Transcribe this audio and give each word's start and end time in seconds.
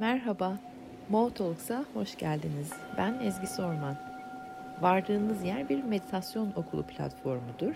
Merhaba, 0.00 0.58
Mo 1.08 1.34
Talks'a 1.34 1.84
hoş 1.94 2.18
geldiniz. 2.18 2.72
Ben 2.96 3.20
Ezgi 3.20 3.46
Sorman. 3.46 3.96
Vardığınız 4.80 5.44
yer 5.44 5.68
bir 5.68 5.82
meditasyon 5.82 6.52
okulu 6.56 6.86
platformudur. 6.86 7.74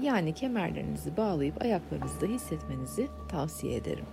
Yani 0.00 0.34
kemerlerinizi 0.34 1.16
bağlayıp 1.16 1.62
ayaklarınızda 1.62 2.26
hissetmenizi 2.26 3.08
tavsiye 3.28 3.76
ederim. 3.76 4.04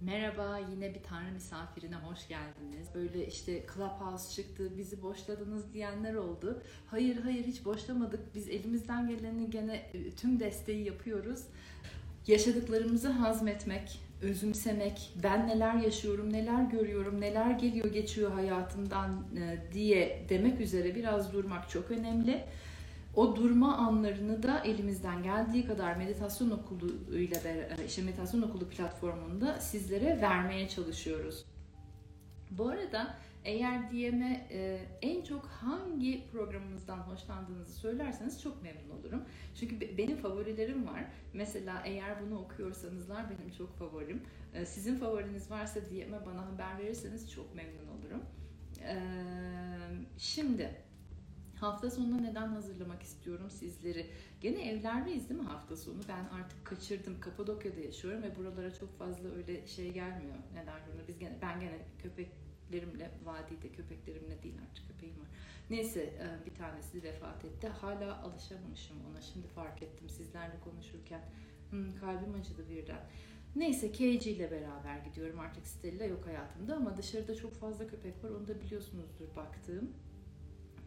Merhaba, 0.00 0.58
yine 0.70 0.94
bir 0.94 1.02
tanrı 1.02 1.32
misafirine 1.32 1.96
hoş 1.96 2.28
geldiniz. 2.28 2.88
Böyle 2.94 3.26
işte 3.26 3.66
Clubhouse 3.74 4.42
çıktı, 4.42 4.72
bizi 4.78 5.02
boşladınız 5.02 5.72
diyenler 5.72 6.14
oldu. 6.14 6.62
Hayır 6.86 7.16
hayır 7.22 7.44
hiç 7.44 7.64
boşlamadık. 7.64 8.34
Biz 8.34 8.48
elimizden 8.48 9.08
geleni 9.08 9.50
gene 9.50 9.76
e, 9.76 10.10
tüm 10.10 10.40
desteği 10.40 10.84
yapıyoruz. 10.84 11.44
Yaşadıklarımızı 12.28 13.08
hazmetmek, 13.08 14.00
özümsemek, 14.22 15.10
ben 15.22 15.48
neler 15.48 15.74
yaşıyorum, 15.74 16.32
neler 16.32 16.62
görüyorum, 16.62 17.20
neler 17.20 17.50
geliyor 17.50 17.92
geçiyor 17.92 18.32
hayatımdan 18.32 19.24
e, 19.36 19.72
diye 19.72 20.24
demek 20.28 20.60
üzere 20.60 20.94
biraz 20.94 21.32
durmak 21.32 21.70
çok 21.70 21.90
önemli. 21.90 22.44
O 23.16 23.36
durma 23.36 23.76
anlarını 23.76 24.42
da 24.42 24.60
elimizden 24.64 25.22
geldiği 25.22 25.66
kadar 25.66 25.96
meditasyon 25.96 26.50
okulu 26.50 27.16
ile 27.16 27.68
işte 27.86 28.02
meditasyon 28.02 28.42
okulu 28.42 28.68
platformunda 28.68 29.60
sizlere 29.60 30.20
vermeye 30.20 30.68
çalışıyoruz. 30.68 31.44
Bu 32.50 32.68
arada 32.68 33.14
eğer 33.44 33.90
DM'e 33.90 34.46
e, 34.50 34.86
en 35.02 35.24
çok 35.24 35.46
hangi 35.46 36.26
programımızdan 36.32 36.98
hoşlandığınızı 36.98 37.72
söylerseniz 37.72 38.42
çok 38.42 38.62
memnun 38.62 39.00
olurum. 39.00 39.22
Çünkü 39.54 39.98
benim 39.98 40.16
favorilerim 40.16 40.86
var. 40.86 41.04
Mesela 41.34 41.82
eğer 41.84 42.22
bunu 42.22 42.38
okuyorsanızlar 42.38 43.30
benim 43.30 43.50
çok 43.50 43.78
favorim. 43.78 44.22
E, 44.54 44.66
sizin 44.66 44.96
favoriniz 44.96 45.50
varsa 45.50 45.80
DM'e 45.80 46.26
bana 46.26 46.46
haber 46.46 46.78
verirseniz 46.78 47.32
çok 47.32 47.54
memnun 47.54 47.88
olurum. 47.88 48.22
E, 48.82 48.96
şimdi 50.18 50.70
Hafta 51.60 51.90
sonuna 51.90 52.20
neden 52.20 52.48
hazırlamak 52.48 53.02
istiyorum 53.02 53.50
sizleri? 53.50 54.06
Gene 54.40 54.70
evlerdeyiz 54.70 55.28
değil 55.28 55.40
mi 55.40 55.46
hafta 55.46 55.76
sonu? 55.76 55.98
Ben 56.08 56.38
artık 56.38 56.64
kaçırdım. 56.64 57.20
Kapadokya'da 57.20 57.80
yaşıyorum 57.80 58.22
ve 58.22 58.36
buralara 58.36 58.74
çok 58.74 58.98
fazla 58.98 59.28
öyle 59.28 59.66
şey 59.66 59.92
gelmiyor. 59.92 60.36
Neden 60.54 60.80
bunu? 60.92 61.08
Biz 61.08 61.18
gene 61.18 61.38
ben 61.42 61.60
gene 61.60 61.78
köpeklerimle 62.68 63.10
vadide 63.24 63.72
köpeklerimle 63.72 64.42
değil 64.42 64.54
artık 64.70 64.86
köpeğim 64.88 65.20
var. 65.20 65.28
Neyse 65.70 66.00
e, 66.02 66.46
bir 66.46 66.54
tanesi 66.54 67.02
vefat 67.02 67.44
etti. 67.44 67.68
Hala 67.68 68.22
alışamamışım 68.22 68.96
ona. 69.10 69.20
Şimdi 69.20 69.46
fark 69.46 69.82
ettim 69.82 70.08
sizlerle 70.08 70.60
konuşurken. 70.64 71.20
Hmm, 71.70 71.96
kalbim 72.00 72.34
acıdı 72.34 72.68
birden. 72.70 73.00
Neyse 73.56 73.92
KG 73.92 74.26
ile 74.26 74.50
beraber 74.50 74.98
gidiyorum. 74.98 75.40
Artık 75.40 75.66
Stella 75.66 76.04
yok 76.04 76.26
hayatımda 76.26 76.76
ama 76.76 76.96
dışarıda 76.96 77.34
çok 77.34 77.54
fazla 77.54 77.86
köpek 77.86 78.24
var. 78.24 78.30
Onu 78.30 78.48
da 78.48 78.60
biliyorsunuzdur 78.60 79.36
baktığım. 79.36 79.90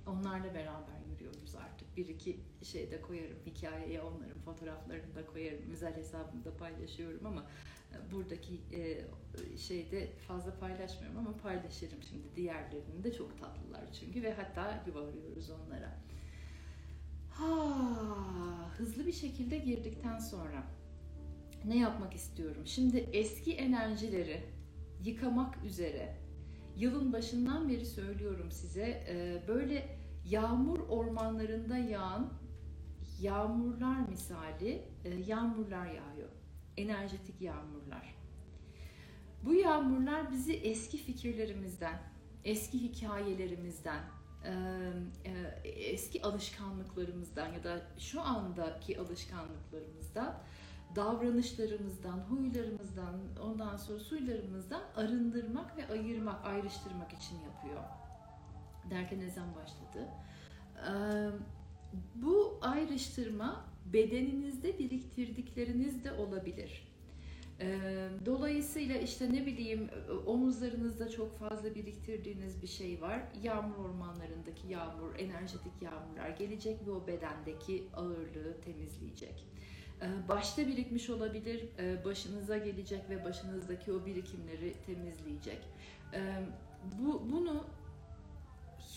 Onlarla 0.08 0.54
beraber 0.54 1.02
yürüyoruz 1.12 1.56
artık. 1.56 1.98
Bir 1.98 2.08
iki 2.08 2.40
şey 2.64 2.92
de 2.92 3.02
koyarım 3.02 3.38
hikayeye 3.46 4.02
onların 4.02 4.42
fotoğraflarını 4.46 5.16
da 5.16 5.26
koyarım. 5.26 5.72
Özel 5.72 5.96
hesabımda 5.96 6.58
paylaşıyorum 6.58 7.26
ama 7.26 7.46
buradaki 8.12 8.62
e, 8.74 9.58
şeyde 9.58 10.08
fazla 10.28 10.60
paylaşmıyorum 10.60 11.18
ama 11.18 11.38
paylaşırım 11.38 12.04
şimdi 12.04 12.36
diğerlerini 12.36 13.04
de 13.04 13.14
çok 13.14 13.40
tatlılar 13.40 13.82
çünkü 14.00 14.24
ve 14.24 14.34
hatta 14.34 14.84
yuva 14.88 15.08
arıyoruz 15.08 15.50
onlara. 15.50 15.98
Ha, 17.30 18.72
hızlı 18.78 19.08
bir 19.08 19.12
şekilde 19.12 19.58
girdikten 19.58 20.20
sonra 20.20 20.64
ne 21.66 21.78
yapmak 21.78 22.14
istiyorum? 22.14 22.62
Şimdi 22.66 22.98
eski 22.98 23.54
enerjileri 23.54 24.44
yıkamak 25.04 25.64
üzere 25.64 26.16
yılın 26.78 27.14
başından 27.14 27.70
beri 27.70 27.86
söylüyorum 27.86 28.52
size 28.52 29.04
e, 29.08 29.44
böyle 29.48 29.98
yağmur 30.26 30.80
ormanlarında 30.80 31.78
yağan 31.78 32.34
yağmurlar 33.22 34.08
misali 34.10 34.82
e, 35.06 35.10
yağmurlar 35.10 35.86
yağıyor. 35.86 36.30
Enerjetik 36.78 37.42
yağmurlar. 37.42 38.16
Bu 39.46 39.54
yağmurlar 39.54 40.32
bizi 40.32 40.54
eski 40.54 40.98
fikirlerimizden, 40.98 42.02
eski 42.44 42.82
hikayelerimizden, 42.84 44.04
e, 44.46 45.34
eski 45.66 46.24
alışkanlıklarımızdan 46.24 47.54
ya 47.54 47.64
da 47.64 47.82
şu 47.98 48.22
andaki 48.22 49.00
alışkanlıklarımızdan 49.00 50.44
davranışlarımızdan, 50.96 52.18
huylarımızdan, 52.18 53.20
ondan 53.44 53.78
sonra 53.78 54.00
suylarımızdan 54.00 54.82
arındırmak 54.96 55.78
ve 55.78 55.88
ayırmak, 55.88 56.46
ayrıştırmak 56.46 57.14
için 57.14 57.36
yapıyor. 57.36 57.84
Derken 58.90 59.20
ezan 59.20 59.48
başladı. 59.56 60.08
Bu 62.16 62.60
ayrıştırma 62.62 63.66
bedeninizde 63.86 64.80
biriktirdikleriniz 64.80 66.04
de 66.04 66.12
olabilir. 66.12 66.88
Dolayısıyla 68.26 68.96
işte 68.98 69.34
ne 69.34 69.46
bileyim 69.46 69.90
omuzlarınızda 70.26 71.10
çok 71.10 71.40
fazla 71.40 71.76
biriktirdiğiniz 71.76 72.62
bir 72.62 72.68
şey 72.68 73.02
var. 73.02 73.22
Yağmur 73.44 73.76
ormanlarındaki 73.76 74.68
yağmur, 74.68 75.16
enerjetik 75.20 75.82
yağmurlar 75.82 76.30
gelecek 76.30 76.88
ve 76.88 76.92
o 76.92 77.08
bedendeki 77.08 77.84
ağırlığı 77.94 78.62
temizleyecek. 78.66 79.46
Ee, 80.02 80.28
başta 80.30 80.68
birikmiş 80.68 81.10
olabilir, 81.10 81.66
e, 81.80 82.06
başınıza 82.06 82.58
gelecek 82.58 83.10
ve 83.10 83.24
başınızdaki 83.24 83.92
o 83.92 84.06
birikimleri 84.06 84.74
temizleyecek. 84.86 85.62
Ee, 86.14 86.44
bu 87.00 87.32
bunu 87.32 87.66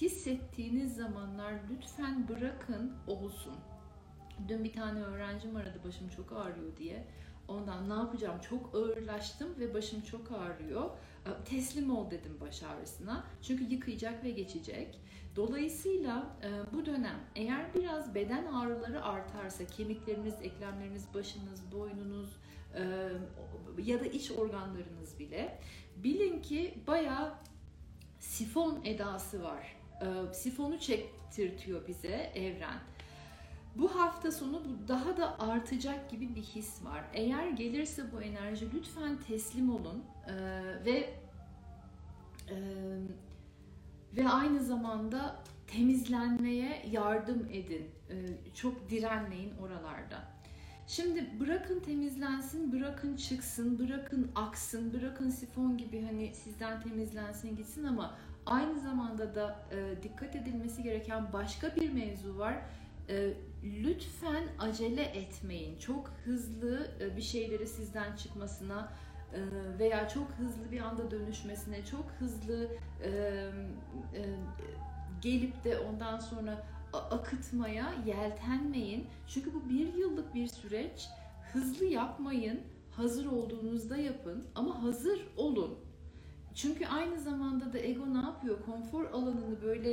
hissettiğiniz 0.00 0.96
zamanlar 0.96 1.54
lütfen 1.70 2.28
bırakın 2.28 2.92
olsun. 3.06 3.54
Dün 4.48 4.64
bir 4.64 4.72
tane 4.72 5.00
öğrencim 5.00 5.56
aradı 5.56 5.80
başım 5.84 6.08
çok 6.08 6.32
ağrıyor 6.32 6.76
diye. 6.76 7.04
Ondan 7.48 7.88
ne 7.90 7.94
yapacağım? 7.94 8.40
Çok 8.50 8.74
ağırlaştım 8.74 9.48
ve 9.58 9.74
başım 9.74 10.00
çok 10.00 10.32
ağrıyor. 10.32 10.90
Ee, 11.26 11.44
teslim 11.44 11.96
ol 11.96 12.10
dedim 12.10 12.36
baş 12.40 12.62
ağrısına. 12.62 13.24
Çünkü 13.42 13.64
yıkayacak 13.64 14.24
ve 14.24 14.30
geçecek. 14.30 15.00
Dolayısıyla 15.36 16.36
e, 16.42 16.74
bu 16.74 16.86
dönem 16.86 17.20
eğer 17.36 17.74
biraz 17.74 18.14
beden 18.14 18.46
ağrıları 18.46 19.04
artarsa 19.04 19.66
kemikleriniz, 19.66 20.34
eklemleriniz, 20.42 21.14
başınız, 21.14 21.72
boynunuz 21.72 22.36
e, 22.74 23.08
ya 23.82 24.00
da 24.00 24.06
iç 24.06 24.30
organlarınız 24.30 25.18
bile 25.18 25.58
bilin 25.96 26.42
ki 26.42 26.78
bayağı 26.86 27.34
sifon 28.20 28.80
edası 28.84 29.42
var. 29.42 29.76
E, 30.00 30.34
sifonu 30.34 30.78
çektirtiyor 30.78 31.88
bize 31.88 32.32
evren. 32.34 32.78
Bu 33.76 33.94
hafta 33.94 34.32
sonu 34.32 34.62
bu 34.64 34.88
daha 34.88 35.16
da 35.16 35.38
artacak 35.38 36.10
gibi 36.10 36.34
bir 36.34 36.42
his 36.42 36.84
var. 36.84 37.04
Eğer 37.12 37.48
gelirse 37.48 38.12
bu 38.12 38.22
enerji 38.22 38.72
lütfen 38.74 39.16
teslim 39.16 39.70
olun 39.70 40.04
ee, 40.28 40.34
ve 40.84 41.14
e, 42.50 42.56
ve 44.16 44.28
aynı 44.28 44.64
zamanda 44.64 45.36
temizlenmeye 45.66 46.86
yardım 46.90 47.48
edin. 47.52 47.90
Ee, 48.10 48.14
çok 48.54 48.90
direnmeyin 48.90 49.52
oralarda. 49.56 50.34
Şimdi 50.86 51.40
bırakın 51.40 51.80
temizlensin, 51.80 52.72
bırakın 52.72 53.16
çıksın, 53.16 53.78
bırakın 53.78 54.30
aksın, 54.34 54.92
bırakın 54.92 55.30
sifon 55.30 55.76
gibi 55.76 56.02
hani 56.02 56.34
sizden 56.34 56.80
temizlensin 56.80 57.56
gitsin 57.56 57.84
ama 57.84 58.14
aynı 58.46 58.80
zamanda 58.80 59.34
da 59.34 59.60
e, 59.70 60.02
dikkat 60.02 60.36
edilmesi 60.36 60.82
gereken 60.82 61.32
başka 61.32 61.76
bir 61.76 61.92
mevzu 61.92 62.38
var. 62.38 62.54
E, 63.08 63.34
lütfen 63.64 64.44
acele 64.58 65.02
etmeyin. 65.02 65.78
Çok 65.78 66.10
hızlı 66.24 66.90
e, 67.00 67.16
bir 67.16 67.22
şeyleri 67.22 67.66
sizden 67.66 68.16
çıkmasına 68.16 68.92
e, 69.34 69.38
veya 69.78 70.08
çok 70.08 70.30
hızlı 70.30 70.72
bir 70.72 70.80
anda 70.80 71.10
dönüşmesine, 71.10 71.84
çok 71.84 72.04
hızlı 72.18 72.68
e, 73.04 73.10
gelip 75.22 75.64
de 75.64 75.78
ondan 75.78 76.18
sonra 76.18 76.66
akıtmaya 76.92 77.94
yeltenmeyin. 78.06 79.06
Çünkü 79.28 79.54
bu 79.54 79.68
bir 79.68 79.94
yıllık 79.94 80.34
bir 80.34 80.46
süreç. 80.46 81.08
Hızlı 81.52 81.84
yapmayın. 81.84 82.60
Hazır 82.90 83.26
olduğunuzda 83.26 83.96
yapın 83.96 84.44
ama 84.54 84.82
hazır 84.82 85.20
olun. 85.36 85.78
Çünkü 86.54 86.86
aynı 86.86 87.20
zamanda 87.20 87.72
da 87.72 87.78
ego 87.78 88.14
ne 88.14 88.18
yapıyor? 88.18 88.58
Konfor 88.66 89.04
alanını 89.04 89.62
böyle 89.62 89.90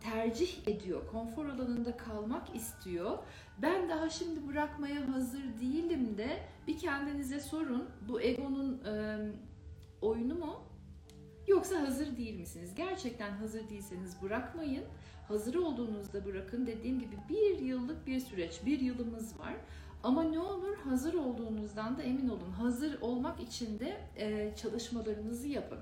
tercih 0.00 0.68
ediyor. 0.68 1.02
Konfor 1.12 1.46
alanında 1.46 1.96
kalmak 1.96 2.56
istiyor. 2.56 3.18
Ben 3.62 3.88
daha 3.88 4.10
şimdi 4.10 4.48
bırakmaya 4.48 5.12
hazır 5.14 5.42
değilim 5.60 6.18
de 6.18 6.38
bir 6.66 6.78
kendinize 6.78 7.40
sorun. 7.40 7.88
Bu 8.08 8.20
egonun 8.20 8.84
e, 8.84 9.18
oyunu 10.02 10.34
mu? 10.34 10.62
Yoksa 11.46 11.80
hazır 11.80 12.16
değil 12.16 12.40
misiniz? 12.40 12.74
Gerçekten 12.74 13.30
hazır 13.30 13.68
değilseniz 13.68 14.22
bırakmayın. 14.22 14.84
Hazır 15.28 15.54
olduğunuzda 15.54 16.24
bırakın. 16.24 16.66
Dediğim 16.66 17.00
gibi 17.00 17.16
bir 17.28 17.58
yıllık 17.58 18.06
bir 18.06 18.20
süreç, 18.20 18.60
bir 18.66 18.80
yılımız 18.80 19.38
var. 19.38 19.54
Ama 20.02 20.22
ne 20.22 20.38
olur 20.38 20.76
hazır 20.76 21.14
olduğunuzdan 21.14 21.98
da 21.98 22.02
emin 22.02 22.28
olun. 22.28 22.50
Hazır 22.50 23.00
olmak 23.00 23.40
için 23.40 23.78
de 23.78 23.96
e, 24.16 24.56
çalışmalarınızı 24.56 25.48
yapın. 25.48 25.78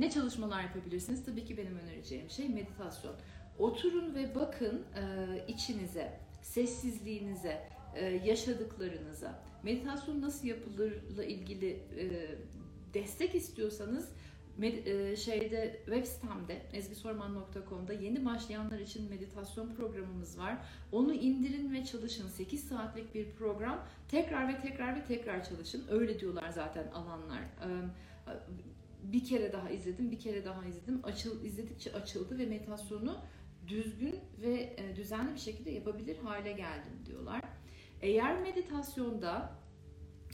Ne 0.00 0.10
çalışmalar 0.10 0.62
yapabilirsiniz? 0.62 1.24
Tabii 1.24 1.44
ki 1.44 1.56
benim 1.56 1.78
önereceğim 1.78 2.30
şey 2.30 2.48
meditasyon. 2.48 3.14
Oturun 3.58 4.14
ve 4.14 4.34
bakın 4.34 4.82
e, 4.96 5.02
içinize, 5.48 6.20
sessizliğinize, 6.42 7.68
e, 7.94 8.04
yaşadıklarınıza. 8.04 9.42
Meditasyon 9.62 10.20
nasıl 10.22 10.48
yapılırla 10.48 11.24
ilgili 11.24 11.70
e, 11.96 12.28
destek 12.94 13.34
istiyorsanız 13.34 14.08
med- 14.60 14.88
e, 15.10 15.16
şeyde 15.16 15.80
web 15.84 16.04
sitemde 16.04 16.62
ezgisorman.com'da 16.72 17.92
yeni 17.92 18.24
başlayanlar 18.24 18.78
için 18.78 19.10
meditasyon 19.10 19.74
programımız 19.74 20.38
var. 20.38 20.58
Onu 20.92 21.14
indirin 21.14 21.72
ve 21.74 21.84
çalışın. 21.84 22.28
8 22.28 22.68
saatlik 22.68 23.14
bir 23.14 23.30
program. 23.32 23.84
Tekrar 24.08 24.48
ve 24.48 24.60
tekrar 24.60 24.96
ve 24.96 25.04
tekrar 25.04 25.44
çalışın. 25.44 25.84
Öyle 25.90 26.20
diyorlar 26.20 26.50
zaten 26.50 26.86
alanlar. 26.94 27.40
E, 27.40 27.68
bir 29.02 29.24
kere 29.24 29.52
daha 29.52 29.70
izledim, 29.70 30.10
bir 30.10 30.18
kere 30.18 30.44
daha 30.44 30.64
izledim. 30.64 31.00
Açıl, 31.02 31.44
izledikçe 31.44 31.92
açıldı 31.92 32.38
ve 32.38 32.46
meditasyonu 32.46 33.18
düzgün 33.68 34.20
ve 34.42 34.74
e, 34.76 34.96
düzenli 34.96 35.34
bir 35.34 35.40
şekilde 35.40 35.70
yapabilir 35.70 36.18
hale 36.18 36.52
geldim 36.52 36.92
diyorlar. 37.06 37.42
Eğer 38.00 38.40
meditasyonda 38.40 39.58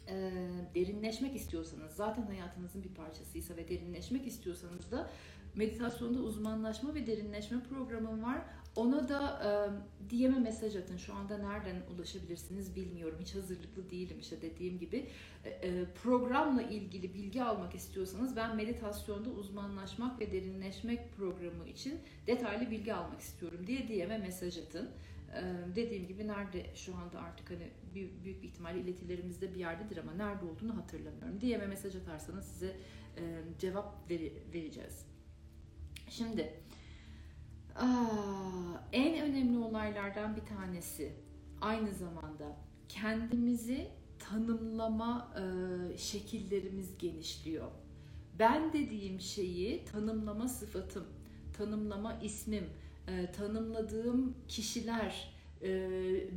e, 0.08 0.31
derinleşmek 0.75 1.37
istiyorsanız, 1.37 1.93
zaten 1.93 2.22
hayatınızın 2.22 2.82
bir 2.82 2.94
parçasıysa 2.94 3.56
ve 3.56 3.69
derinleşmek 3.69 4.26
istiyorsanız 4.26 4.90
da 4.90 5.11
meditasyonda 5.55 6.19
uzmanlaşma 6.19 6.94
ve 6.94 7.06
derinleşme 7.06 7.62
programım 7.62 8.22
var. 8.22 8.44
Ona 8.76 9.09
da 9.09 9.41
e, 9.44 9.50
DM'e 10.11 10.38
mesaj 10.38 10.76
atın. 10.76 10.97
Şu 10.97 11.15
anda 11.15 11.38
nereden 11.38 11.76
ulaşabilirsiniz 11.94 12.76
bilmiyorum. 12.76 13.19
Hiç 13.21 13.35
hazırlıklı 13.35 13.91
değilim 13.91 14.17
işte 14.21 14.43
dediğim 14.43 14.79
gibi. 14.79 15.06
E, 15.44 15.50
e, 15.50 15.85
programla 16.03 16.62
ilgili 16.62 17.15
bilgi 17.15 17.43
almak 17.43 17.75
istiyorsanız 17.75 18.37
ben 18.37 18.56
meditasyonda 18.56 19.31
uzmanlaşmak 19.31 20.21
ve 20.21 20.32
derinleşmek 20.32 21.12
programı 21.17 21.69
için 21.69 22.00
detaylı 22.26 22.71
bilgi 22.71 22.94
almak 22.94 23.21
istiyorum 23.21 23.67
diye 23.67 23.88
DM'e 23.88 24.19
mesaj 24.19 24.59
atın. 24.59 24.91
E, 25.35 25.43
dediğim 25.76 26.06
gibi 26.06 26.29
nerede 26.29 26.67
şu 26.75 26.97
anda 26.97 27.21
artık 27.21 27.50
hani 27.50 27.71
büyük, 27.94 28.25
büyük 28.25 28.43
bir 28.43 28.49
ihtimalle 28.49 28.81
iletilerimizde 28.81 29.55
bir 29.55 29.61
yerdedir 29.61 29.97
ama 29.97 30.12
nerede 30.12 30.44
olduğunu 30.44 30.76
hatırlamıyorum. 30.76 31.41
DM'e 31.41 31.67
mesaj 31.67 31.97
atarsanız 31.97 32.44
size 32.44 32.76
e, 33.17 33.23
cevap 33.59 34.11
veri, 34.11 34.32
vereceğiz. 34.55 35.06
Şimdi 36.11 36.55
Aa, 37.76 38.79
en 38.93 39.23
önemli 39.23 39.59
olaylardan 39.59 40.37
bir 40.37 40.44
tanesi 40.56 41.12
aynı 41.61 41.93
zamanda 41.93 42.56
kendimizi 42.88 43.88
tanımlama 44.19 45.35
e, 45.37 45.99
şekillerimiz 45.99 46.99
genişliyor. 46.99 47.71
Ben 48.38 48.73
dediğim 48.73 49.21
şeyi 49.21 49.85
tanımlama 49.85 50.49
sıfatım, 50.49 51.05
tanımlama 51.59 52.15
ismim, 52.23 52.65
e, 53.09 53.32
tanımladığım 53.32 54.35
kişiler, 54.49 55.35
e, 55.62 55.91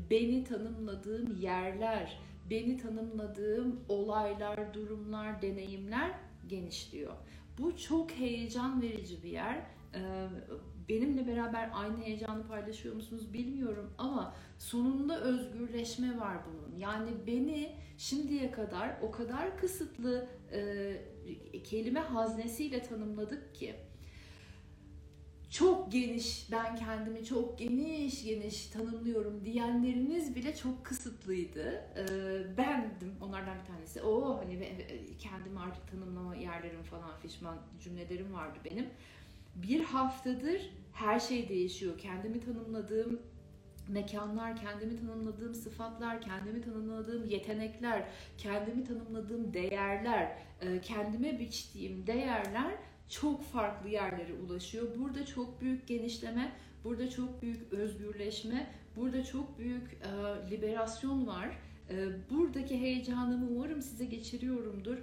beni 0.09 0.43
tanımladığım 0.43 1.37
yerler, 1.41 2.19
beni 2.49 2.77
tanımladığım 2.77 3.79
olaylar, 3.89 4.73
durumlar, 4.73 5.41
deneyimler 5.41 6.11
genişliyor. 6.47 7.13
Bu 7.59 7.77
çok 7.77 8.11
heyecan 8.11 8.81
verici 8.81 9.23
bir 9.23 9.29
yer. 9.29 9.57
E, 9.93 10.27
benimle 10.89 11.27
beraber 11.27 11.69
aynı 11.73 12.03
heyecanı 12.03 12.47
paylaşıyor 12.47 12.95
musunuz 12.95 13.33
bilmiyorum 13.33 13.93
ama 13.97 14.35
sonunda 14.57 15.21
özgürleşme 15.21 16.17
var 16.17 16.37
bunun. 16.47 16.79
Yani 16.79 17.09
beni 17.27 17.75
şimdiye 17.97 18.51
kadar 18.51 18.97
o 19.01 19.11
kadar 19.11 19.57
kısıtlı 19.57 20.27
e, 20.51 21.63
kelime 21.63 21.99
haznesiyle 21.99 22.81
tanımladık 22.81 23.55
ki 23.55 23.75
çok 25.49 25.91
geniş, 25.91 26.51
ben 26.51 26.75
kendimi 26.75 27.25
çok 27.25 27.59
geniş 27.59 28.23
geniş 28.23 28.67
tanımlıyorum 28.67 29.45
diyenleriniz 29.45 30.35
bile 30.35 30.55
çok 30.55 30.85
kısıtlıydı. 30.85 31.83
Ee, 31.97 32.57
bendim 32.57 33.15
onlardan 33.21 33.59
bir 33.59 33.65
tanesi. 33.65 34.01
O 34.01 34.37
hani 34.37 34.59
kendimi 35.19 35.59
artık 35.59 35.91
tanımlama 35.91 36.35
yerlerim 36.35 36.83
falan 36.83 37.19
fişman 37.19 37.57
cümlelerim 37.79 38.33
vardı 38.33 38.59
benim 38.65 38.85
bir 39.63 39.83
haftadır 39.83 40.61
her 40.93 41.19
şey 41.19 41.49
değişiyor. 41.49 41.99
Kendimi 41.99 42.39
tanımladığım 42.39 43.19
mekanlar, 43.87 44.55
kendimi 44.55 44.99
tanımladığım 44.99 45.55
sıfatlar, 45.55 46.21
kendimi 46.21 46.61
tanımladığım 46.61 47.25
yetenekler, 47.25 48.07
kendimi 48.37 48.83
tanımladığım 48.83 49.53
değerler, 49.53 50.37
e, 50.61 50.81
kendime 50.81 51.39
biçtiğim 51.39 52.07
değerler 52.07 52.75
çok 53.09 53.43
farklı 53.43 53.89
yerlere 53.89 54.33
ulaşıyor. 54.33 54.87
Burada 54.99 55.25
çok 55.25 55.61
büyük 55.61 55.87
genişleme, 55.87 56.51
burada 56.83 57.09
çok 57.09 57.41
büyük 57.41 57.73
özgürleşme, 57.73 58.67
burada 58.95 59.23
çok 59.23 59.59
büyük 59.59 59.93
e, 59.93 60.51
liberasyon 60.51 61.27
var. 61.27 61.49
E, 61.89 61.95
buradaki 62.29 62.81
heyecanımı 62.81 63.47
umarım 63.51 63.81
size 63.81 64.05
geçiriyorumdur. 64.05 64.97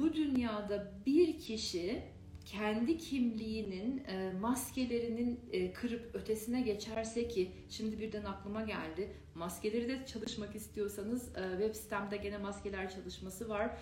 Bu 0.00 0.14
dünyada 0.14 0.92
bir 1.06 1.38
kişi 1.38 2.02
kendi 2.44 2.98
kimliğinin 2.98 4.04
e, 4.04 4.32
maskelerinin 4.40 5.40
e, 5.52 5.72
kırıp 5.72 6.14
ötesine 6.14 6.60
geçerse 6.60 7.28
ki 7.28 7.52
şimdi 7.68 7.98
birden 7.98 8.24
aklıma 8.24 8.62
geldi. 8.62 9.12
Maskeleri 9.34 9.88
de 9.88 10.06
çalışmak 10.06 10.56
istiyorsanız 10.56 11.36
e, 11.36 11.50
web 11.50 11.74
sitemde 11.74 12.16
gene 12.16 12.38
maskeler 12.38 12.90
çalışması 12.90 13.48
var. 13.48 13.76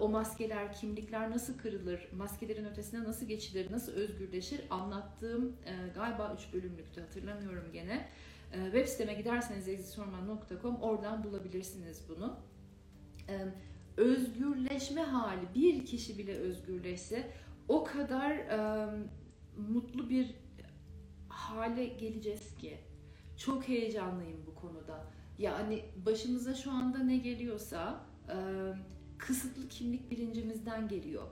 O 0.00 0.08
maskeler, 0.08 0.72
kimlikler 0.72 1.30
nasıl 1.30 1.58
kırılır, 1.58 2.08
maskelerin 2.12 2.64
ötesine 2.64 3.04
nasıl 3.04 3.26
geçilir, 3.26 3.72
nasıl 3.72 3.92
özgürleşir 3.92 4.60
anlattığım 4.70 5.56
galiba 5.94 6.36
3 6.48 6.52
bölümlüktü 6.52 7.00
hatırlamıyorum 7.00 7.72
gene. 7.72 8.08
Web 8.52 8.86
siteme 8.86 9.14
giderseniz 9.14 9.68
exitsorman.com 9.68 10.76
oradan 10.76 11.24
bulabilirsiniz 11.24 12.02
bunu. 12.08 12.36
Özgürleşme 13.96 15.02
hali 15.02 15.54
bir 15.54 15.86
kişi 15.86 16.18
bile 16.18 16.34
özgürleşse 16.34 17.30
o 17.68 17.84
kadar 17.84 18.30
e, 18.30 18.88
mutlu 19.56 20.10
bir 20.10 20.34
hale 21.28 21.86
geleceğiz 21.86 22.56
ki. 22.56 22.78
Çok 23.36 23.68
heyecanlıyım 23.68 24.46
bu 24.46 24.54
konuda. 24.54 25.06
Yani 25.38 25.84
başımıza 26.06 26.54
şu 26.54 26.70
anda 26.70 26.98
ne 26.98 27.16
geliyorsa 27.16 28.00
e, 28.28 28.36
kısıtlı 29.18 29.68
kimlik 29.68 30.10
bilincimizden 30.10 30.88
geliyor. 30.88 31.22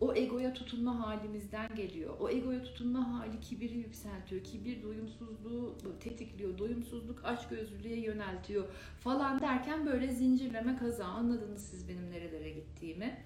O 0.00 0.14
egoya 0.14 0.52
tutunma 0.54 1.06
halimizden 1.06 1.74
geliyor. 1.74 2.14
O 2.20 2.28
egoya 2.28 2.62
tutunma 2.62 3.18
hali 3.18 3.40
kibiri 3.40 3.76
yükseltiyor. 3.76 4.44
Kibir 4.44 4.82
doyumsuzluğu 4.82 5.78
tetikliyor. 6.00 6.58
Doyumsuzluk 6.58 7.24
açgözlülüğe 7.24 8.00
yöneltiyor 8.00 8.64
falan 9.00 9.40
derken 9.40 9.86
böyle 9.86 10.12
zincirleme 10.12 10.76
kaza. 10.76 11.04
Anladınız 11.04 11.62
siz 11.62 11.88
benim 11.88 12.10
nerelere 12.10 12.50
gittiğimi. 12.50 13.24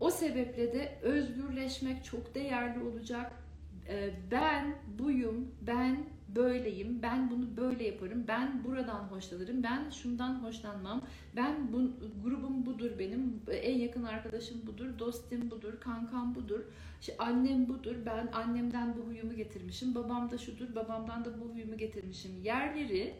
O 0.00 0.10
sebeple 0.10 0.72
de 0.72 0.98
özgürleşmek 1.02 2.04
çok 2.04 2.34
değerli 2.34 2.82
olacak. 2.82 3.32
Ee, 3.88 4.10
ben 4.30 4.74
buyum, 4.98 5.48
ben 5.66 6.04
böyleyim, 6.36 7.02
ben 7.02 7.30
bunu 7.30 7.56
böyle 7.56 7.84
yaparım, 7.84 8.24
ben 8.28 8.64
buradan 8.64 9.00
hoşlanırım, 9.00 9.62
ben 9.62 9.90
şundan 9.90 10.34
hoşlanmam, 10.34 11.02
ben 11.36 11.72
bu, 11.72 11.90
grubum 12.24 12.66
budur 12.66 12.90
benim, 12.98 13.42
en 13.52 13.78
yakın 13.78 14.04
arkadaşım 14.04 14.66
budur, 14.66 14.98
dostum 14.98 15.50
budur, 15.50 15.80
kankam 15.80 16.34
budur, 16.34 16.60
işte 17.00 17.14
annem 17.18 17.68
budur, 17.68 17.96
ben 18.06 18.28
annemden 18.32 18.94
bu 18.96 19.10
huyumu 19.10 19.34
getirmişim, 19.34 19.94
babam 19.94 20.30
da 20.30 20.38
şudur, 20.38 20.74
babamdan 20.74 21.24
da 21.24 21.40
bu 21.40 21.54
huyumu 21.54 21.76
getirmişim 21.76 22.42
yerleri 22.42 23.14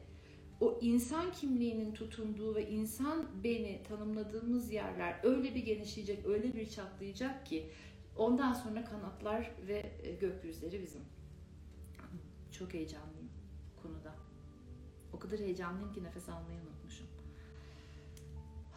o 0.60 0.78
insan 0.80 1.32
kimliğinin 1.32 1.94
tutunduğu 1.94 2.54
ve 2.54 2.70
insan 2.70 3.26
beni 3.44 3.82
tanımladığımız 3.88 4.72
yerler 4.72 5.20
öyle 5.22 5.54
bir 5.54 5.64
genişleyecek, 5.64 6.26
öyle 6.26 6.54
bir 6.54 6.70
çatlayacak 6.70 7.46
ki 7.46 7.70
ondan 8.16 8.52
sonra 8.52 8.84
kanatlar 8.84 9.50
ve 9.66 9.92
e, 10.02 10.14
gökyüzleri 10.14 10.82
bizim. 10.82 11.02
Çok 12.52 12.74
heyecanlıyım 12.74 13.30
konuda. 13.82 14.14
O 15.12 15.18
kadar 15.18 15.40
heyecanlıyım 15.40 15.92
ki 15.92 16.04
nefes 16.04 16.28
almayı 16.28 16.58
unutmuşum. 16.60 17.06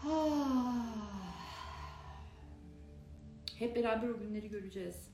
Hep 3.60 3.75
beraber 3.75 4.10
o 4.10 4.20
günleri 4.20 4.50
göreceğiz. 4.50 5.10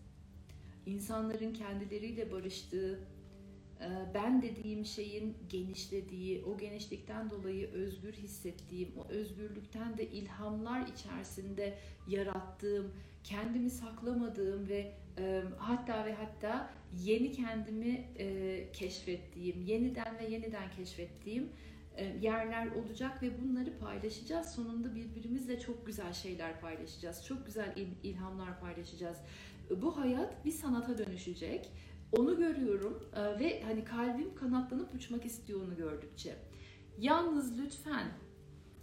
İnsanların 0.86 1.54
kendileriyle 1.54 2.32
barıştığı, 2.32 3.00
ben 4.13 4.41
dediğim 4.41 4.86
şeyin 4.86 5.38
genişlediği, 5.50 6.43
o 6.43 6.57
genişlikten 6.57 7.29
dolayı 7.29 7.71
özgür 7.71 8.13
hissettiğim, 8.13 8.91
o 8.98 9.07
özgürlükten 9.09 9.98
de 9.98 10.09
ilhamlar 10.09 10.88
içerisinde 10.88 11.77
yarattığım, 12.07 12.91
kendimi 13.24 13.69
saklamadığım 13.69 14.69
ve 14.69 14.93
e, 15.17 15.43
hatta 15.57 16.05
ve 16.05 16.13
hatta 16.13 16.69
yeni 17.03 17.31
kendimi 17.31 18.07
e, 18.17 18.67
keşfettiğim, 18.74 19.62
yeniden 19.62 20.19
ve 20.19 20.25
yeniden 20.25 20.71
keşfettiğim 20.71 21.50
yerler 22.21 22.67
olacak 22.67 23.24
ve 23.24 23.41
bunları 23.41 23.77
paylaşacağız. 23.77 24.51
Sonunda 24.51 24.95
birbirimizle 24.95 25.59
çok 25.59 25.86
güzel 25.86 26.13
şeyler 26.13 26.62
paylaşacağız. 26.62 27.25
Çok 27.25 27.45
güzel 27.45 27.75
ilhamlar 28.03 28.59
paylaşacağız. 28.59 29.17
Bu 29.81 29.98
hayat 29.98 30.45
bir 30.45 30.51
sanata 30.51 30.98
dönüşecek 30.98 31.71
onu 32.12 32.38
görüyorum 32.38 33.04
e, 33.16 33.39
ve 33.39 33.63
hani 33.63 33.84
kalbim 33.86 34.36
kanatlanıp 34.36 34.94
uçmak 34.96 35.25
istiyor 35.25 35.62
onu 35.68 35.75
gördükçe. 35.75 36.36
Yalnız 36.98 37.60
lütfen 37.60 38.08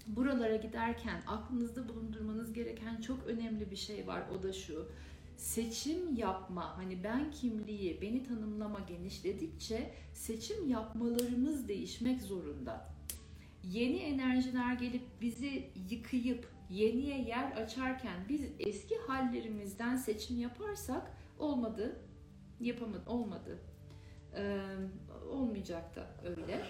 buralara 0.07 0.57
giderken 0.57 1.23
aklınızda 1.27 1.89
bulundurmanız 1.89 2.53
gereken 2.53 3.01
çok 3.01 3.27
önemli 3.27 3.71
bir 3.71 3.77
şey 3.77 4.07
var. 4.07 4.23
O 4.39 4.43
da 4.43 4.53
şu. 4.53 4.89
Seçim 5.37 6.17
yapma, 6.17 6.77
hani 6.77 7.05
ben 7.05 7.31
kimliği, 7.31 8.01
beni 8.03 8.23
tanımlama 8.23 8.81
genişledikçe 8.81 9.95
seçim 10.13 10.69
yapmalarımız 10.69 11.69
değişmek 11.69 12.23
zorunda. 12.23 12.89
Yeni 13.65 13.97
enerjiler 13.97 14.75
gelip 14.75 15.03
bizi 15.21 15.71
yıkayıp 15.91 16.49
yeniye 16.71 17.23
yer 17.23 17.53
açarken 17.53 18.17
biz 18.29 18.41
eski 18.59 18.95
hallerimizden 19.07 19.97
seçim 19.97 20.39
yaparsak 20.39 21.17
olmadı 21.39 22.01
yapamadı, 22.61 23.11
olmadı. 23.11 23.59
Ee, 24.37 24.61
olmayacak 25.31 25.97
da 25.97 26.07
öyle. 26.25 26.63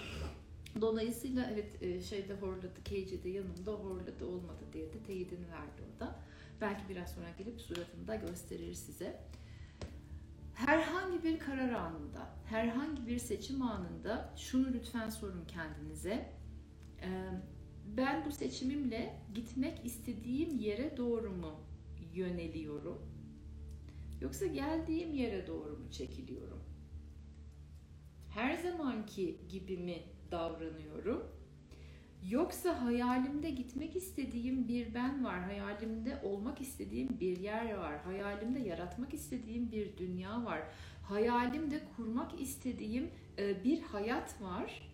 Dolayısıyla 0.81 1.51
evet 1.53 2.05
şeyde 2.05 2.35
horladı, 2.35 2.85
KC'de 2.85 3.29
yanımda 3.29 3.73
horladı 3.73 4.27
olmadı 4.27 4.65
diye 4.73 4.93
de 4.93 5.03
teyidini 5.03 5.49
verdi 5.51 5.83
o 5.97 6.01
da. 6.01 6.19
Belki 6.61 6.89
biraz 6.89 7.13
sonra 7.15 7.27
gelip 7.39 7.61
suratını 7.61 8.09
da 8.09 8.15
gösterir 8.15 8.75
size. 8.75 9.21
Herhangi 10.55 11.25
bir 11.25 11.39
karar 11.39 11.73
anında, 11.73 12.31
herhangi 12.45 13.07
bir 13.07 13.19
seçim 13.19 13.63
anında 13.63 14.35
şunu 14.37 14.73
lütfen 14.73 15.09
sorun 15.09 15.45
kendinize. 15.49 16.33
Ben 17.97 18.25
bu 18.27 18.33
seçimimle 18.33 19.23
gitmek 19.35 19.85
istediğim 19.85 20.59
yere 20.59 20.97
doğru 20.97 21.31
mu 21.31 21.61
yöneliyorum? 22.15 23.16
Yoksa 24.21 24.47
geldiğim 24.47 25.15
yere 25.15 25.47
doğru 25.47 25.79
mu 25.79 25.91
çekiliyorum? 25.91 26.63
Her 28.29 28.55
zamanki 28.57 29.41
gibi 29.49 29.79
mi 29.79 30.03
davranıyorum? 30.31 31.37
Yoksa 32.31 32.85
hayalimde 32.85 33.51
gitmek 33.51 33.97
istediğim 33.97 34.69
bir 34.69 34.95
ben 34.95 35.25
var, 35.25 35.41
hayalimde 35.41 36.21
olmak 36.23 36.61
istediğim 36.61 37.21
bir 37.21 37.37
yer 37.37 37.75
var, 37.75 37.99
hayalimde 37.99 38.59
yaratmak 38.59 39.15
istediğim 39.15 39.73
bir 39.73 39.97
dünya 39.97 40.45
var, 40.45 40.63
hayalimde 41.03 41.81
kurmak 41.97 42.41
istediğim 42.41 43.11
e, 43.39 43.65
bir 43.65 43.83
hayat 43.83 44.43
var. 44.43 44.93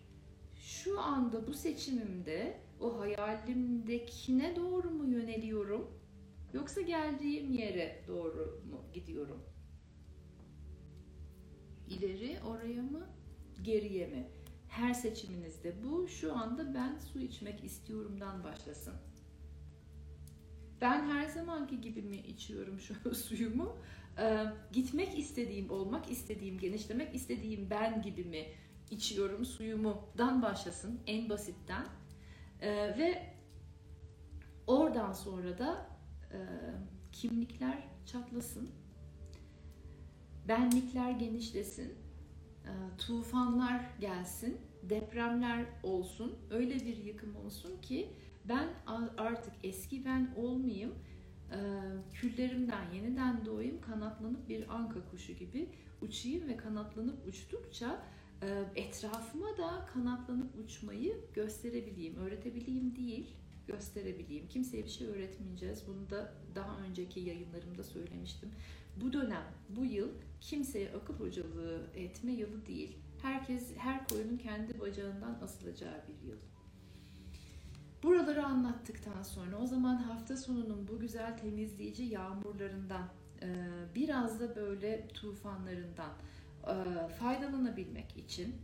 Şu 0.55 1.01
anda 1.01 1.47
bu 1.47 1.53
seçimimde 1.53 2.59
o 2.79 2.99
hayalimdekine 2.99 4.55
doğru 4.55 4.89
mu 4.91 5.05
yöneliyorum? 5.05 5.91
Yoksa 6.53 6.81
geldiğim 6.81 7.51
yere 7.51 8.03
doğru 8.07 8.62
mu 9.13 9.19
gidiyorum? 9.19 9.43
İleri 11.89 12.39
oraya 12.45 12.81
mı? 12.81 13.07
Geriye 13.61 14.07
mi? 14.07 14.27
Her 14.69 14.93
seçiminizde 14.93 15.83
bu 15.83 16.07
şu 16.07 16.35
anda 16.35 16.73
ben 16.73 16.97
su 16.97 17.19
içmek 17.19 17.63
istiyorumdan 17.63 18.43
başlasın. 18.43 18.93
Ben 20.81 21.09
her 21.09 21.25
zamanki 21.25 21.81
gibi 21.81 22.01
mi 22.01 22.17
içiyorum 22.17 22.79
şu 22.79 23.15
suyumu? 23.15 23.77
Ee, 24.17 24.45
gitmek 24.71 25.19
istediğim, 25.19 25.69
olmak 25.69 26.11
istediğim, 26.11 26.59
genişlemek 26.59 27.15
istediğim 27.15 27.69
ben 27.69 28.01
gibi 28.01 28.23
mi 28.23 28.45
içiyorum 28.91 29.45
suyumu 29.45 30.09
dan 30.17 30.41
başlasın 30.41 30.99
en 31.07 31.29
basitten. 31.29 31.85
Ee, 32.61 32.69
ve 32.97 33.33
oradan 34.67 35.13
sonra 35.13 35.57
da 35.57 35.87
e, 36.31 36.39
kimlikler 37.11 37.83
çatlasın, 38.05 38.82
benlikler 40.47 41.11
genişlesin, 41.11 41.93
e, 42.65 42.71
tufanlar 42.97 43.81
gelsin, 43.99 44.57
depremler 44.83 45.65
olsun, 45.83 46.35
öyle 46.49 46.75
bir 46.75 46.97
yıkım 46.97 47.35
olsun 47.35 47.81
ki 47.81 48.09
ben 48.45 48.69
artık 49.17 49.53
eski 49.63 50.05
ben 50.05 50.33
olmayayım, 50.35 50.93
e, 51.51 51.59
küllerimden 52.13 52.91
yeniden 52.93 53.45
doğayım, 53.45 53.81
kanatlanıp 53.81 54.49
bir 54.49 54.75
anka 54.75 55.09
kuşu 55.11 55.33
gibi 55.33 55.69
uçayım 56.01 56.47
ve 56.47 56.57
kanatlanıp 56.57 57.27
uçtukça 57.27 58.03
etrafıma 58.75 59.57
da 59.57 59.85
kanatlanıp 59.93 60.55
uçmayı 60.63 61.17
gösterebileyim, 61.33 62.15
öğretebileyim 62.15 62.95
değil, 62.95 63.35
gösterebileyim. 63.67 64.47
Kimseye 64.47 64.83
bir 64.83 64.89
şey 64.89 65.07
öğretmeyeceğiz. 65.07 65.83
Bunu 65.87 66.09
da 66.09 66.33
daha 66.55 66.77
önceki 66.77 67.19
yayınlarımda 67.19 67.83
söylemiştim. 67.83 68.49
Bu 69.01 69.13
dönem, 69.13 69.43
bu 69.69 69.85
yıl 69.85 70.09
kimseye 70.41 70.91
akıl 70.93 71.13
hocalığı 71.13 71.87
etme 71.95 72.31
yılı 72.31 72.65
değil. 72.65 72.97
Herkes, 73.21 73.77
her 73.77 74.07
koyunun 74.07 74.37
kendi 74.37 74.79
bacağından 74.79 75.39
asılacağı 75.41 76.03
bir 76.07 76.27
yıl. 76.27 76.37
Buraları 78.03 78.45
anlattıktan 78.45 79.23
sonra 79.23 79.57
o 79.57 79.67
zaman 79.67 79.95
hafta 79.95 80.37
sonunun 80.37 80.87
bu 80.87 80.99
güzel 80.99 81.37
temizleyici 81.37 82.03
yağmurlarından, 82.03 83.09
biraz 83.95 84.39
da 84.39 84.55
böyle 84.55 85.07
tufanlarından 85.07 86.11
faydalanabilmek 87.19 88.17
için 88.17 88.55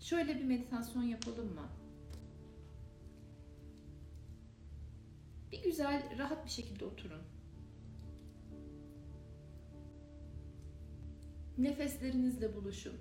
şöyle 0.00 0.38
bir 0.38 0.44
meditasyon 0.44 1.02
yapalım 1.02 1.54
mı? 1.54 1.68
Bir 5.52 5.62
güzel, 5.62 6.18
rahat 6.18 6.44
bir 6.44 6.50
şekilde 6.50 6.84
oturun. 6.84 7.22
Nefeslerinizle 11.60 12.56
buluşun. 12.56 12.94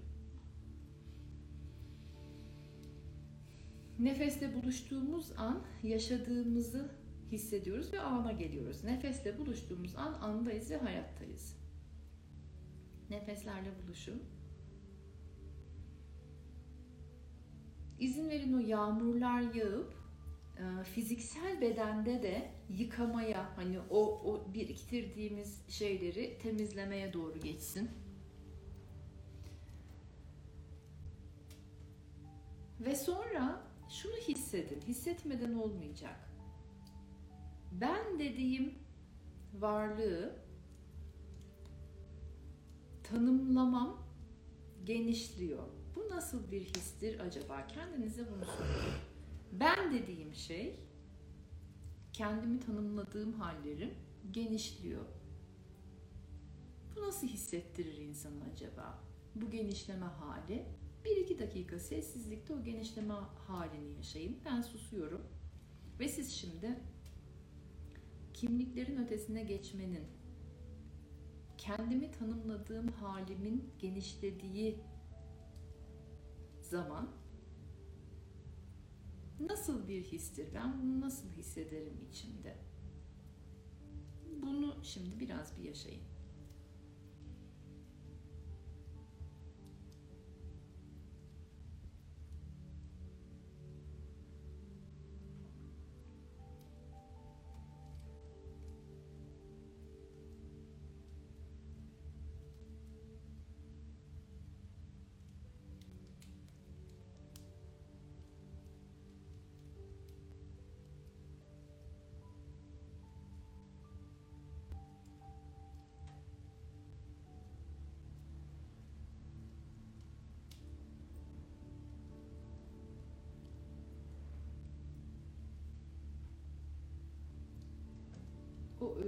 Nefesle 3.99 4.55
buluştuğumuz 4.55 5.31
an 5.37 5.65
yaşadığımızı 5.83 6.91
hissediyoruz 7.31 7.93
ve 7.93 7.99
ana 7.99 8.31
geliyoruz. 8.31 8.83
Nefesle 8.83 9.37
buluştuğumuz 9.37 9.95
an 9.95 10.13
andayız 10.13 10.71
ve 10.71 10.77
hayattayız. 10.77 11.57
Nefeslerle 13.09 13.69
buluşun. 13.83 14.23
İzin 17.99 18.29
verin 18.29 18.53
o 18.53 18.59
yağmurlar 18.59 19.41
yağıp 19.41 19.93
e, 20.57 20.83
fiziksel 20.83 21.61
bedende 21.61 22.23
de 22.23 22.51
yıkamaya 22.69 23.57
hani 23.57 23.79
o, 23.79 23.99
o 23.99 24.53
biriktirdiğimiz 24.53 25.61
şeyleri 25.69 26.37
temizlemeye 26.37 27.13
doğru 27.13 27.39
geçsin. 27.39 27.89
Ve 32.79 32.95
sonra 32.95 33.61
şunu 33.89 34.15
hissedin. 34.15 34.81
Hissetmeden 34.81 35.53
olmayacak. 35.53 36.29
Ben 37.71 38.19
dediğim 38.19 38.75
varlığı 39.53 40.35
tanımlamam 43.03 44.03
genişliyor. 44.83 45.63
Bu 45.95 46.15
nasıl 46.15 46.51
bir 46.51 46.61
histir 46.61 47.19
acaba? 47.19 47.67
Kendinize 47.67 48.31
bunu 48.31 48.45
sorun. 48.45 48.93
Ben 49.51 49.93
dediğim 49.93 50.33
şey 50.33 50.79
kendimi 52.13 52.59
tanımladığım 52.59 53.33
hallerim 53.33 53.93
genişliyor. 54.31 55.05
Bu 56.95 57.01
nasıl 57.01 57.27
hissettirir 57.27 57.97
insanı 57.97 58.43
acaba? 58.53 58.99
Bu 59.35 59.49
genişleme 59.49 60.05
hali. 60.05 60.65
Bir 61.05 61.17
iki 61.17 61.39
dakika 61.39 61.79
sessizlikte 61.79 62.53
o 62.53 62.63
genişleme 62.63 63.13
halini 63.47 63.97
yaşayın. 63.97 64.37
Ben 64.45 64.61
susuyorum. 64.61 65.21
Ve 65.99 66.07
siz 66.07 66.31
şimdi 66.31 66.79
kimliklerin 68.33 68.97
ötesine 69.05 69.43
geçmenin, 69.43 70.03
kendimi 71.57 72.11
tanımladığım 72.11 72.87
halimin 72.87 73.73
genişlediği 73.79 74.79
zaman 76.61 77.09
nasıl 79.39 79.87
bir 79.87 80.03
histir? 80.03 80.47
Ben 80.55 80.81
bunu 80.81 81.01
nasıl 81.01 81.29
hissederim 81.29 81.97
içimde? 82.11 82.57
Bunu 84.41 84.75
şimdi 84.83 85.19
biraz 85.19 85.57
bir 85.57 85.63
yaşayın. 85.63 86.03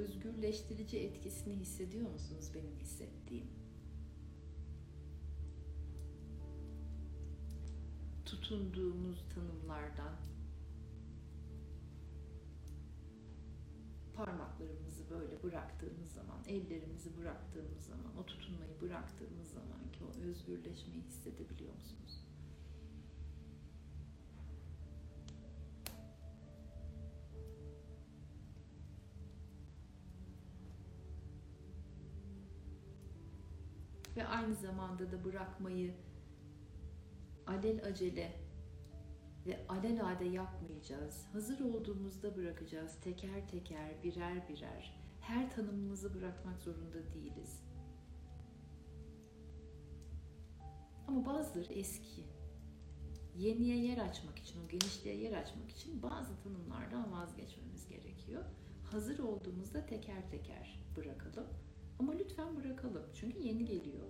Özgürleştirici 0.02 1.00
etkisini 1.00 1.56
hissediyor 1.56 2.10
musunuz 2.12 2.52
benim 2.56 2.76
hissettiğim? 2.76 3.48
Tutunduğumuz 8.26 9.26
tanımlardan 9.36 10.16
parmaklarımızı 14.16 15.10
böyle 15.10 15.44
bıraktığımız 15.44 16.12
zaman, 16.12 16.44
ellerimizi 16.48 17.18
bıraktığımız 17.18 17.86
zaman, 17.86 18.18
o 18.18 18.26
tutunmayı 18.26 18.82
bıraktığımız 18.82 19.48
zaman 19.48 19.92
ki 19.92 20.04
o 20.04 20.22
özgürleşmeyi 20.22 21.02
hissedebiliyor 21.02 21.74
musunuz? 21.74 22.31
Ve 34.16 34.28
aynı 34.28 34.56
zamanda 34.56 35.12
da 35.12 35.24
bırakmayı 35.24 35.94
alel 37.48 37.86
acele 37.86 38.32
ve 39.46 39.68
alelade 39.70 40.26
yapmayacağız. 40.26 41.26
Hazır 41.34 41.60
olduğumuzda 41.60 42.36
bırakacağız 42.36 43.00
teker 43.02 43.48
teker, 43.48 44.04
birer 44.04 44.50
birer. 44.50 45.02
Her 45.22 45.52
tanımımızı 45.52 46.14
bırakmak 46.14 46.62
zorunda 46.62 47.14
değiliz. 47.14 47.64
Ama 51.08 51.26
bazıları 51.26 51.74
eski. 51.74 52.24
Yeniye 53.36 53.78
yer 53.78 53.98
açmak 53.98 54.40
için, 54.40 54.66
o 54.66 54.68
genişliğe 54.68 55.16
yer 55.16 55.42
açmak 55.42 55.72
için 55.72 56.04
bazı 56.04 56.44
tanımlardan 56.44 57.12
vazgeçmemiz 57.12 57.88
gerekiyor. 57.88 58.44
Hazır 58.92 59.20
olduğumuzda 59.20 59.86
teker 59.86 60.32
teker 60.32 60.86
bırakalım. 60.98 61.48
Ama 62.02 62.14
lütfen 62.14 62.56
bırakalım. 62.56 63.04
Çünkü 63.14 63.40
yeni 63.40 63.66
geliyor. 63.66 64.08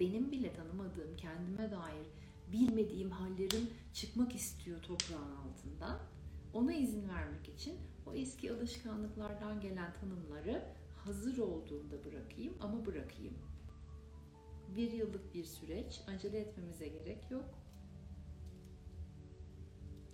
Benim 0.00 0.32
bile 0.32 0.52
tanımadığım, 0.52 1.16
kendime 1.16 1.70
dair 1.70 2.06
bilmediğim 2.52 3.10
hallerim 3.10 3.70
çıkmak 3.94 4.34
istiyor 4.34 4.82
toprağın 4.82 5.36
altından. 5.36 6.00
Ona 6.52 6.72
izin 6.72 7.08
vermek 7.08 7.48
için 7.48 7.76
o 8.06 8.14
eski 8.14 8.52
alışkanlıklardan 8.52 9.60
gelen 9.60 9.92
tanımları 10.00 10.64
hazır 11.04 11.38
olduğunda 11.38 12.04
bırakayım 12.04 12.54
ama 12.60 12.86
bırakayım. 12.86 13.34
Bir 14.76 14.92
yıllık 14.92 15.34
bir 15.34 15.44
süreç, 15.44 16.00
acele 16.06 16.38
etmemize 16.38 16.88
gerek 16.88 17.30
yok. 17.30 17.44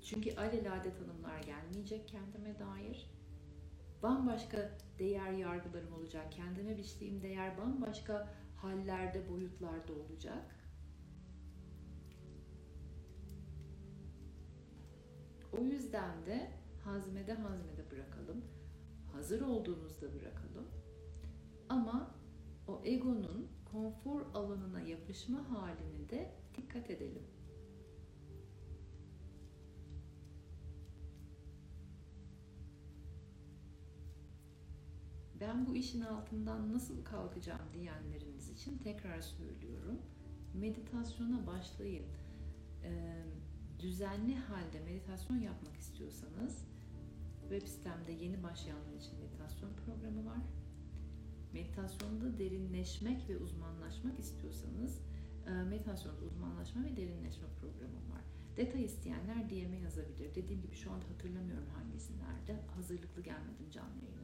Çünkü 0.03 0.37
alelade 0.37 0.95
tanımlar 0.95 1.43
gelmeyecek 1.43 2.09
kendime 2.09 2.59
dair. 2.59 3.14
Bambaşka 4.05 4.71
değer 4.99 5.33
yargılarım 5.33 5.93
olacak. 5.93 6.33
Kendime 6.33 6.79
biçtiğim 6.79 7.23
değer 7.23 7.59
bambaşka 7.59 8.29
hallerde, 8.57 9.31
boyutlarda 9.31 9.93
olacak. 9.93 10.57
O 15.53 15.65
yüzden 15.65 16.27
de 16.27 16.51
hazmede 16.85 17.35
hazmede 17.35 17.91
bırakalım. 17.91 18.45
Hazır 19.13 19.41
olduğumuzda 19.41 20.15
bırakalım. 20.15 20.69
Ama 21.69 22.15
o 22.69 22.81
egonun 22.85 23.49
konfor 23.73 24.21
alanına 24.35 24.81
yapışma 24.81 25.51
halini 25.51 26.11
de 26.11 26.33
dikkat 26.57 26.91
edelim. 26.91 27.23
Ben 35.49 35.67
bu 35.67 35.77
işin 35.77 36.01
altından 36.01 36.73
nasıl 36.73 37.05
kalkacağım 37.05 37.61
diyenleriniz 37.75 38.51
için 38.51 38.79
tekrar 38.79 39.21
söylüyorum. 39.21 39.99
Meditasyona 40.55 41.47
başlayın. 41.47 42.07
Ee, 42.85 43.25
düzenli 43.79 44.37
halde 44.37 44.81
meditasyon 44.81 45.37
yapmak 45.37 45.77
istiyorsanız 45.77 46.65
web 47.41 47.69
sitemde 47.69 48.13
yeni 48.13 48.43
başlayanlar 48.43 48.93
için 48.93 49.19
meditasyon 49.19 49.71
programı 49.87 50.27
var. 50.27 50.41
Meditasyonda 51.53 52.39
derinleşmek 52.39 53.29
ve 53.29 53.39
uzmanlaşmak 53.39 54.19
istiyorsanız 54.19 55.01
e, 55.47 55.51
meditasyonda 55.51 56.25
uzmanlaşma 56.25 56.85
ve 56.85 56.97
derinleşme 56.97 57.49
programım 57.61 58.11
var. 58.11 58.25
Detay 58.57 58.85
isteyenler 58.85 59.51
DM'e 59.51 59.79
yazabilir. 59.79 60.35
Dediğim 60.35 60.63
gibi 60.63 60.75
şu 60.75 60.93
anda 60.93 61.09
hatırlamıyorum 61.09 61.69
hangisinlerde. 61.69 62.61
Hazırlıklı 62.77 63.23
gelmedim 63.23 63.71
canlı 63.71 64.05
yayına. 64.05 64.24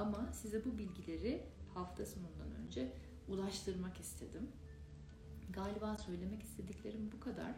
Ama 0.00 0.32
size 0.32 0.64
bu 0.64 0.78
bilgileri 0.78 1.42
hafta 1.74 2.06
sonundan 2.06 2.54
önce 2.66 2.92
ulaştırmak 3.28 4.00
istedim. 4.00 4.48
Galiba 5.50 5.96
söylemek 5.96 6.42
istediklerim 6.42 7.10
bu 7.12 7.20
kadar. 7.20 7.54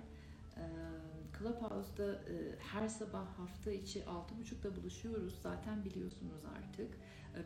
Clubhouse'da 1.38 2.20
her 2.59 2.88
sabah 2.88 3.26
hafta 3.38 3.70
içi 3.70 4.00
6.30'da 4.00 4.76
buluşuyoruz. 4.76 5.38
Zaten 5.42 5.85
biliyorsunuz 5.85 6.42
artık. 6.44 6.98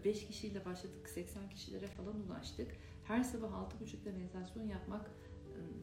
5 0.05 0.27
kişiyle 0.27 0.65
başladık, 0.65 1.09
80 1.09 1.49
kişilere 1.49 1.87
falan 1.87 2.21
ulaştık. 2.21 2.77
Her 3.05 3.23
sabah 3.23 3.49
6.30'da 3.49 4.13
meditasyon 4.13 4.69
yapmak, 4.69 5.11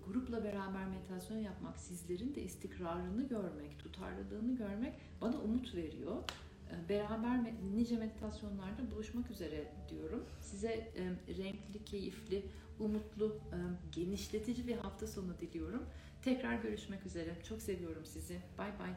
grupla 0.05 0.43
beraber 0.43 0.87
meditasyon 0.87 1.37
yapmak, 1.37 1.79
sizlerin 1.79 2.35
de 2.35 2.41
istikrarını 2.41 3.27
görmek, 3.27 3.79
tutarlılığını 3.79 4.55
görmek 4.55 4.93
bana 5.21 5.37
umut 5.37 5.75
veriyor. 5.75 6.23
Beraber 6.89 7.39
nice 7.75 7.97
meditasyonlarda 7.97 8.91
buluşmak 8.91 9.31
üzere 9.31 9.71
diyorum. 9.89 10.25
Size 10.41 10.91
renkli, 11.27 11.85
keyifli, 11.85 12.45
umutlu, 12.79 13.39
genişletici 13.91 14.67
bir 14.67 14.75
hafta 14.75 15.07
sonu 15.07 15.39
diliyorum. 15.39 15.83
Tekrar 16.21 16.55
görüşmek 16.55 17.05
üzere. 17.05 17.37
Çok 17.49 17.61
seviyorum 17.61 18.05
sizi. 18.05 18.39
Bay 18.57 18.79
bay. 18.79 18.89